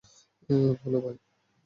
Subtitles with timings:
[0.81, 1.15] বলো, ভাই?